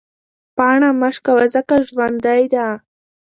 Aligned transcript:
پاڼه 0.57 0.89
مه 0.99 1.09
شکوه 1.15 1.45
ځکه 1.55 1.75
ژوندۍ 1.87 2.43
ده. 2.53 2.67